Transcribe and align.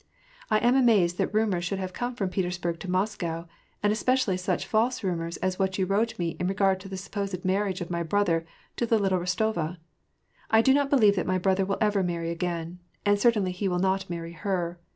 I 0.49 0.57
am 0.57 0.75
amazed 0.75 1.19
that 1.19 1.31
rumors 1.31 1.63
should 1.63 1.77
have 1.77 1.93
come 1.93 2.15
from 2.15 2.29
Petersburg 2.31 2.79
to 2.79 2.89
Moscow, 2.89 3.47
and 3.83 3.93
especially 3.93 4.35
such 4.35 4.65
false 4.65 5.03
rumors 5.03 5.37
as 5.45 5.59
what 5.59 5.77
you 5.77 5.85
wrote 5.85 6.17
me 6.17 6.29
in 6.39 6.47
regard 6.47 6.79
to 6.79 6.89
the 6.89 6.97
sup 6.97 7.11
posed 7.11 7.45
marriage 7.45 7.81
of 7.81 7.91
my 7.91 8.01
brother 8.01 8.43
to 8.77 8.87
the 8.87 8.97
little 8.97 9.19
Hostova. 9.19 9.77
I 10.49 10.63
do 10.63 10.73
not 10.73 10.89
believe 10.89 11.15
that 11.17 11.27
my 11.29 11.37
brother 11.37 11.65
will 11.67 11.77
ever 11.79 12.01
marry 12.01 12.31
again; 12.31 12.79
and 13.05 13.19
certainly 13.19 13.51
he 13.51 13.67
will 13.67 13.77
not 13.77 14.09
marry 14.09 14.31
her. 14.33 14.79